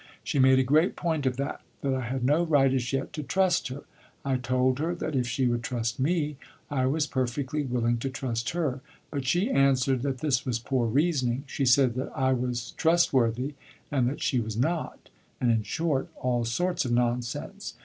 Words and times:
She 0.23 0.39
made 0.39 0.57
a 0.57 0.63
great 0.63 0.95
point 0.95 1.27
of 1.27 1.37
that 1.37 1.61
that 1.81 1.93
I 1.93 2.01
had 2.01 2.23
no 2.23 2.41
right, 2.43 2.73
as 2.73 2.91
yet, 2.91 3.13
to 3.13 3.21
trust 3.21 3.67
her. 3.67 3.83
I 4.25 4.37
told 4.37 4.79
her 4.79 4.95
that 4.95 5.15
if 5.15 5.27
she 5.27 5.45
would 5.45 5.61
trust 5.61 5.99
me, 5.99 6.37
I 6.71 6.87
was 6.87 7.05
perfectly 7.05 7.61
willing 7.61 7.99
to 7.99 8.09
trust 8.09 8.49
her; 8.49 8.81
but 9.11 9.27
she 9.27 9.51
answered 9.51 10.01
that 10.01 10.17
this 10.17 10.43
was 10.43 10.57
poor 10.57 10.87
reasoning. 10.87 11.43
She 11.45 11.65
said 11.67 11.93
that 11.97 12.11
I 12.15 12.33
was 12.33 12.71
trustworthy 12.77 13.53
and 13.91 14.09
that 14.09 14.23
she 14.23 14.39
was 14.39 14.57
not, 14.57 15.09
and 15.39 15.51
in 15.51 15.61
short, 15.61 16.09
all 16.15 16.45
sorts 16.45 16.83
of 16.83 16.91
nonsense. 16.91 17.75